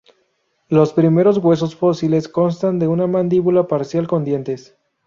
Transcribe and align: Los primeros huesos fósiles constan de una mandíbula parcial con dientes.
Los 0.67 0.93
primeros 0.93 1.37
huesos 1.37 1.75
fósiles 1.75 2.27
constan 2.27 2.79
de 2.79 2.87
una 2.87 3.05
mandíbula 3.05 3.67
parcial 3.67 4.07
con 4.07 4.23
dientes. 4.25 4.75